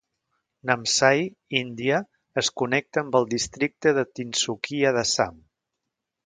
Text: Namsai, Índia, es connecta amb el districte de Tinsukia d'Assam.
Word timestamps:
Namsai, 0.69 1.19
Índia, 1.59 1.99
es 2.43 2.49
connecta 2.61 3.03
amb 3.03 3.19
el 3.21 3.29
districte 3.35 3.95
de 3.99 4.07
Tinsukia 4.21 4.95
d'Assam. 4.99 5.39